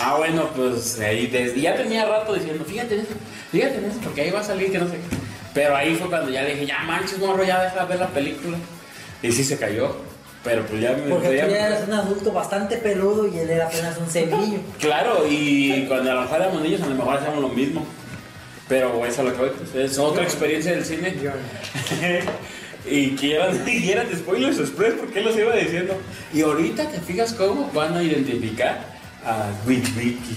[0.00, 3.12] Ah, bueno, pues ahí desde, ya tenía rato diciendo, fíjate en eso,
[3.50, 5.16] fíjate en eso, porque ahí va a salir que no sé qué.
[5.54, 8.08] Pero ahí fue cuando ya le dije, ya manches, morro, ya deja de ver la
[8.08, 8.58] película.
[9.22, 9.96] Y sí se cayó.
[10.42, 13.66] Pero pues ya me Porque tú ya- eres un adulto bastante peludo y él era
[13.68, 14.58] apenas un cebillo.
[14.78, 17.86] Claro, y cuando a lo mejor éramos niños, a lo mejor hacíamos lo mismo.
[18.68, 21.14] Pero eso es lo que voy, pues, es otra experiencia del cine.
[22.86, 25.96] y que eran, y eran spoilers express, porque él los iba diciendo.
[26.32, 28.84] Y ahorita te fijas cómo van a identificar
[29.24, 30.36] a Witch Wiki.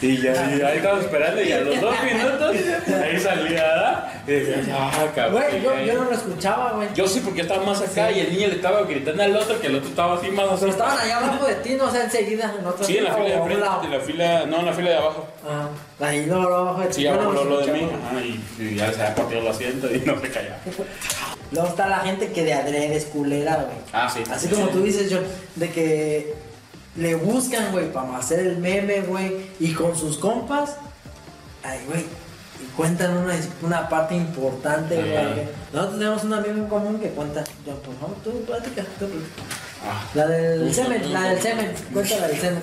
[0.00, 2.56] Y ya, y ahí estamos esperando y a los dos minutos
[3.02, 4.22] ahí salía.
[4.26, 5.42] Y decías, ah, cabrón.
[5.42, 6.88] Güey, yo, yo no lo escuchaba, güey.
[6.94, 9.68] Yo sí, porque estaba más acá y el niño le estaba gritando al otro, que
[9.68, 12.54] el otro estaba así más Pero estaban allá abajo de ti, no o sea, enseguida,
[12.58, 14.90] en otro Sí, en la fila de frente, en la fila, no, en la fila
[14.90, 15.26] de abajo.
[15.46, 15.68] Ah,
[16.00, 16.94] ahí no, no, abajo de ti.
[16.94, 17.80] Sí, yo ya no voló lo de mí.
[17.84, 20.58] Ajá, y, y ya se había partido el asiento y no se callaba.
[21.50, 23.76] Luego está la gente que de adrede es culera, güey.
[23.92, 24.22] Ah, sí.
[24.30, 26.34] Así como tú dices, John, de que
[26.96, 30.76] le buscan, güey, para hacer el meme, güey, y con sus compas,
[31.62, 35.46] ay, güey, y cuentan una, una parte importante, güey.
[35.72, 39.42] Nosotros tenemos un amigo en común que cuenta, John, por favor, tú platica, tú platica.
[39.86, 42.62] Ah, La del semen, la del semen, cuenta la del semen.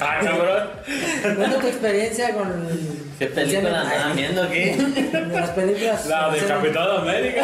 [0.00, 0.68] Ah, cabrón.
[1.36, 2.68] Cuenta tu experiencia con
[3.18, 4.72] ¿Qué el película andaban viendo aquí?
[5.32, 6.06] Las películas.
[6.06, 6.46] La del de.
[6.46, 7.42] Capitán América.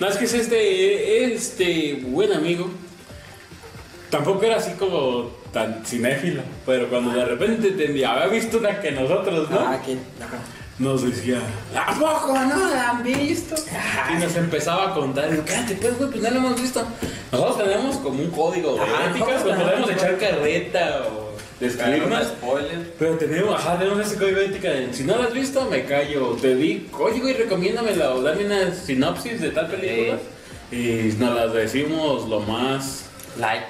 [0.00, 2.70] No, es que es este, este buen amigo.
[4.10, 8.92] Tampoco era así como tan cinéfilo, pero cuando de repente entendía, había visto una que
[8.92, 9.58] nosotros, ¿no?
[9.58, 9.92] Ah, que.
[10.22, 10.38] Ajá.
[10.78, 11.40] Nos decía,
[11.74, 13.56] ¿a poco no la han visto?
[14.16, 16.86] Y nos empezaba a contar, cállate, pues, güey, pues no la hemos visto.
[17.32, 18.78] Nosotros tenemos como un código de
[19.18, 21.27] nosotros cuando podemos tenemos- echar carreta o
[21.60, 22.28] describir un más.
[22.28, 22.92] spoiler.
[22.98, 25.84] Pero tenemos, ajá, tenemos ese código de ética de, si no la has visto, me
[25.84, 26.36] callo.
[26.40, 30.18] Te di, oye, güey, recomiéndamela o dame una sinopsis de tal película.
[30.70, 33.06] Y nos las decimos lo más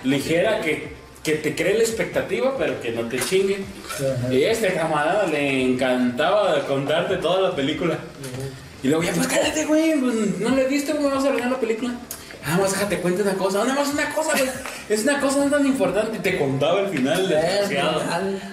[0.04, 3.64] ligera que, que te cree la expectativa, pero que no te chingue.
[4.30, 7.98] Y a este camarada le encantaba contarte toda la película.
[8.82, 11.50] Y luego, ya, pues cállate, güey, pues, no la he visto, güey, vamos a arreglar
[11.50, 11.94] la película.
[12.50, 14.48] Ah, más déjate cuenta una cosa, nada más una cosa, güey.
[14.88, 16.16] Es una cosa no tan importante.
[16.16, 17.28] Y te contaba el final.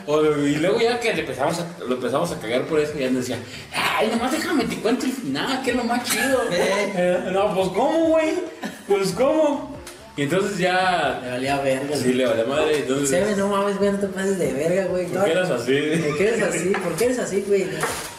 [0.06, 3.08] O- y luego ya que le empezamos a, lo empezamos a cagar por eso, ya
[3.10, 3.38] nos decía,
[3.74, 6.42] ay, nomás déjame te cuento el final, que es lo más chido.
[6.98, 8.34] Eh, no, pues ¿cómo, güey?
[8.88, 9.76] Pues ¿cómo?
[10.18, 11.20] Y entonces ya...
[11.22, 11.98] Me valía verga.
[11.98, 13.10] Sí, le valía madre, entonces...
[13.10, 15.08] Se ve, no mames, güey, no te pases de verga, güey.
[15.08, 15.74] ¿Por qué eras así?
[16.08, 16.70] ¿Por qué eres así?
[16.70, 17.66] ¿Por qué eres así, güey?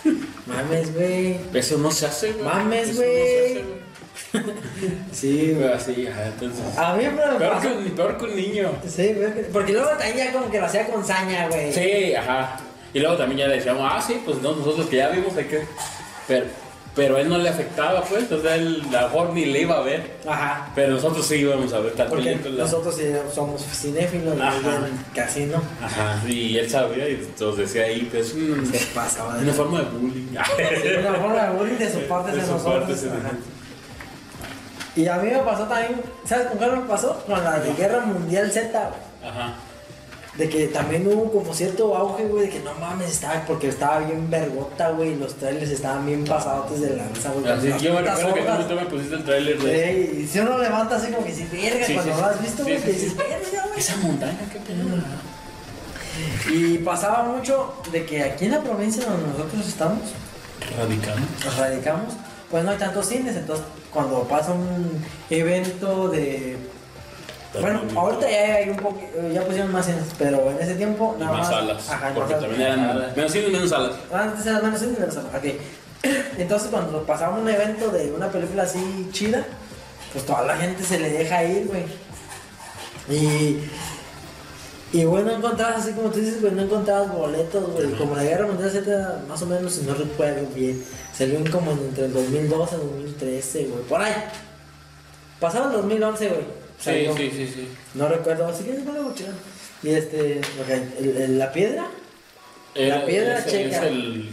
[0.46, 1.38] Mames, güey.
[1.54, 2.44] Eso no se hace, güey.
[2.44, 3.85] Mames, güey.
[5.12, 5.54] Sí, güey.
[5.62, 6.78] Pero así, entonces...
[6.78, 8.70] A mí me Peor que, un, peor que un niño.
[8.86, 9.14] Sí.
[9.52, 11.72] Porque luego también ya como que lo hacía con saña, güey.
[11.72, 12.56] Sí, ajá.
[12.92, 15.44] Y luego también ya le decíamos, ah, sí, pues no, nosotros que ya vimos hay
[15.44, 15.62] que...
[16.28, 16.46] Pero,
[16.94, 19.76] pero él no le afectaba, pues, o sea, él a lo mejor ni le iba
[19.76, 20.12] a ver.
[20.26, 20.70] Ajá.
[20.74, 22.64] Pero nosotros sí íbamos a ver tal Porque película.
[22.64, 23.02] nosotros sí
[23.34, 24.60] somos cinéfilos, Ajá.
[25.14, 25.62] casi no.
[25.82, 29.80] Ajá, y él sabía y nos decía ahí, pues, un- Se pasaba de una forma
[29.80, 30.28] de bullying.
[30.30, 32.98] Una forma de bullying de su parte De de su nosotros.
[32.98, 33.36] parte.
[34.96, 37.22] Y a mí me pasó también, ¿sabes con qué me pasó?
[37.26, 39.30] Con la de Guerra Mundial Z, güey.
[39.30, 39.54] Ajá.
[40.38, 44.00] De que también hubo como cierto auge, güey, de que no mames, estaba, porque estaba
[44.00, 47.50] bien vergota, güey, y los trailers estaban bien pasados de lanza, güey.
[47.50, 50.20] Así, yo me recuerdo que tú, me pusiste el trailer de...
[50.20, 52.62] Y si uno levanta así como que dices, verga, Sí, cuando sí, lo has visto,
[52.62, 53.78] güey, que dices, verga, güey.
[53.78, 56.54] Esa montaña, qué pedo.
[56.54, 60.00] Y pasaba mucho de que aquí en la provincia donde nosotros estamos,
[60.78, 61.26] Radicano.
[61.44, 62.14] nos radicamos,
[62.50, 63.64] pues no hay tantos cines, entonces
[63.96, 66.58] cuando pasa un evento de...
[67.58, 69.00] Bueno, ahorita ya hay un poco,
[69.32, 71.48] ya pusieron más cines, pero en ese tiempo Y nada más más...
[71.48, 71.90] salas.
[71.90, 72.96] Ajá, porque más también salas.
[72.96, 73.92] eran menos cines, menos salas.
[74.12, 75.44] Antes eran menos cines, menos salas, ok.
[76.38, 79.46] Entonces cuando pasaba un evento de una película así chida,
[80.12, 81.84] pues toda la gente se le deja ir, güey.
[83.08, 83.60] Y...
[84.96, 87.90] Y bueno, encontrabas así como tú dices, güey, no encontrabas boletos, güey.
[87.92, 90.82] Como la guerra mundial Z, más o menos, si no recuerdo bien,
[91.12, 93.82] salió en como entre el 2012 y 2013, güey.
[93.84, 94.14] Por ahí.
[95.40, 96.40] Pasaba el 2011, güey.
[96.78, 97.68] Sí, sí, sí, sí.
[97.94, 99.12] No recuerdo, así que es bueno.
[99.82, 100.68] Y este, ok,
[101.00, 101.86] el- el- la piedra.
[102.74, 103.76] La piedra ese checa.
[103.76, 104.30] Es el,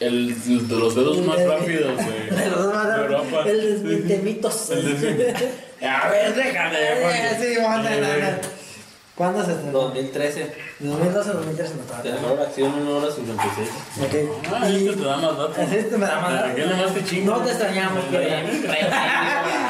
[0.00, 1.96] el de los dedos más rápidos
[2.30, 3.46] de, de los más de rápidos.
[3.46, 4.70] El desmintemitos.
[4.70, 6.76] El desminte- A ver, déjame.
[6.78, 8.53] Eh, Sí, no, no.
[9.16, 9.78] ¿Cuándo se estrenó?
[9.78, 10.52] 2013.
[10.80, 12.20] 2012 o 2013 no De estaba.
[12.32, 13.68] mejor acción, 1 hora 56.
[14.02, 14.50] Ok.
[14.52, 15.58] Ah, Y- esto te da más datos.
[15.58, 16.42] Así te me da más.
[16.42, 17.36] ¿Por qué nomás te chingo?
[17.36, 18.42] No te extrañamos, piedra.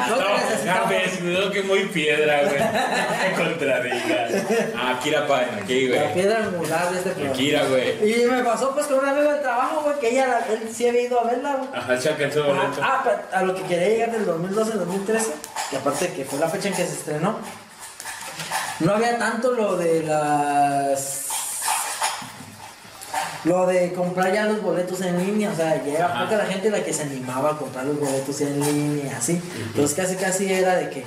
[0.07, 0.89] No te No, ya necesitamos.
[0.89, 2.57] ves, veo que muy piedra, güey.
[2.57, 4.27] Qué contradiga.
[4.77, 6.13] Ah, Kira Pan, aquí, La güey.
[6.13, 7.33] piedra angular de este programa.
[7.35, 8.21] Kira, güey.
[8.21, 10.87] Y me pasó pues con un amigo del trabajo, güey, que ella, la- él sí
[10.87, 11.69] había ido a verla, güey.
[11.73, 12.81] Ajá, se alcanzó Ah, boleto.
[12.83, 15.31] ah, pero a lo que quería llegar del 2012 al 2013,
[15.71, 17.37] que aparte que fue la fecha en que se estrenó,
[18.79, 21.23] no había tanto lo de las.
[23.43, 26.23] Lo de comprar ya los boletos en línea, o sea, ya era Ajá.
[26.25, 29.39] poca la gente la que se animaba a comprar los boletos en línea, así.
[29.67, 31.03] Entonces casi casi era de que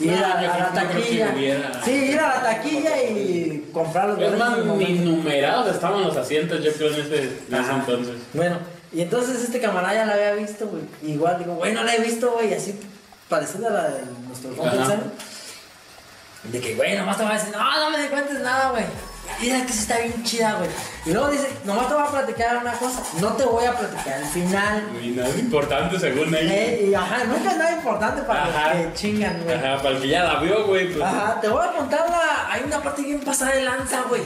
[0.00, 1.32] ir No, a, a la taquilla.
[1.34, 4.48] hubiera- Sí, ir a la taquilla y comprar los Es boletos.
[4.48, 7.76] más, en el ni numerados estaban los asientos, yo creo, en ese, en ese Ajá.
[7.76, 8.16] entonces.
[8.34, 8.58] Bueno,
[8.92, 10.82] y entonces este camarada ya la había visto, güey.
[11.10, 12.78] Igual digo, güey, no la he visto, güey, así
[13.30, 14.86] parecida a la de nuestro compa Ajá.
[14.88, 15.00] Sam.
[16.44, 18.84] De que, güey, nomás te voy a decir, no, no me cuentes nada, güey.
[19.40, 20.68] Mira que sí está bien chida, güey.
[21.06, 24.18] Y luego dice, nomás te voy a platicar una cosa, no te voy a platicar
[24.20, 24.82] el final.
[25.02, 26.52] Y nada importante según ella.
[26.54, 28.74] Eh, y ajá, nunca es nada importante para Ajá.
[28.74, 29.56] los que chingan, güey.
[29.56, 30.92] Ajá, para el que ya la vio, güey.
[30.92, 32.52] Pues, Ajá, te voy a contar la.
[32.52, 34.22] Hay una parte bien pasada de lanza, güey.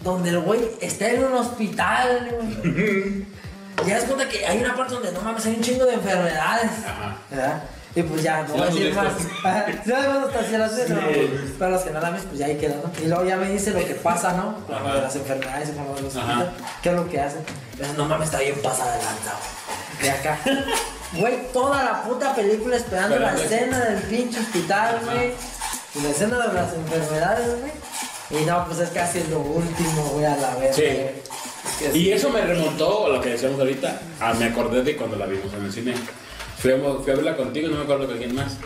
[0.00, 2.30] Donde el güey está en un hospital,
[2.62, 3.26] güey.
[3.82, 5.94] Y ya das cuenta que hay una parte donde no mames, hay un chingo de
[5.94, 6.70] enfermedades.
[6.86, 7.16] Ajá.
[7.30, 7.62] ¿Verdad?
[7.94, 9.04] Y pues ya, no voy a decir más.
[9.04, 10.92] las hasta si las ves.
[11.58, 12.90] Para los que no la ven, pues ya ahí queda, ¿no?
[13.02, 14.54] Y luego ya me dice lo que pasa, ¿no?
[14.66, 16.14] Con de las enfermedades con los.
[16.82, 17.42] ¿Qué es lo que hacen?
[17.96, 20.02] No mames, está bien pasada de lanza, güey.
[20.02, 20.38] De acá.
[21.12, 25.32] Güey, toda la puta película esperando la escena del pinche hospital, güey.
[25.96, 28.40] Y la escena de las enfermedades, güey.
[28.40, 30.76] Y no, pues es casi lo último, güey, a la vez.
[30.76, 30.84] Sí.
[31.80, 31.98] güey.
[31.98, 34.00] Y eso me remontó a lo que decíamos ahorita.
[34.20, 35.94] A, me acordé de cuando la vimos en el cine.
[36.60, 38.56] Fui a, fui a verla contigo, no me acuerdo con quién más.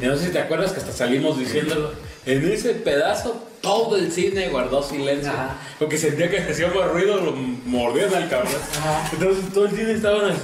[0.00, 1.92] Y no sé si te acuerdas que hasta salimos diciéndolo.
[2.26, 5.30] En ese pedazo, todo el cine guardó silencio.
[5.32, 5.56] Ajá.
[5.78, 8.52] Porque sentía que hacía más ruido, lo mordían al cabrón.
[8.78, 9.08] Ajá.
[9.12, 10.40] Entonces todo el cine estaban así,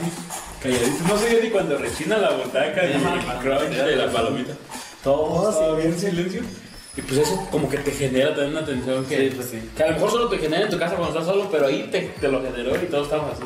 [0.63, 1.01] calladitos.
[1.09, 3.01] No sé yo ni cuando rechina la butaca y el
[3.43, 4.55] crunch de la palomita.
[5.03, 6.41] Todo estaba bien silencio.
[6.41, 6.65] silencio.
[6.97, 9.59] Y pues eso como que te genera también una tensión que, Sí, pues sí.
[9.77, 11.89] que a lo mejor solo te genera en tu casa cuando estás solo, pero ahí
[11.91, 13.43] te, te lo generó y todos estamos así.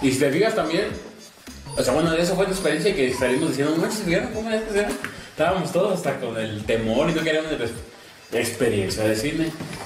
[0.00, 0.86] Y si te fijas también,
[1.76, 4.78] o sea, bueno, eso fue una experiencia que salimos diciendo, no ¿vieron cómo es que
[4.78, 4.88] era?".
[5.30, 7.50] Estábamos todos hasta con el temor y no queríamos
[8.32, 9.50] experiencia de cine.